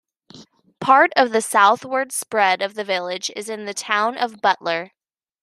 Part 0.79 1.11
of 1.15 1.31
the 1.31 1.43
southward 1.43 2.11
spread 2.11 2.63
of 2.63 2.73
the 2.73 2.83
village 2.83 3.29
is 3.35 3.49
in 3.49 3.65
the 3.65 3.73
Town 3.75 4.17
of 4.17 4.41
Butler. 4.41 4.93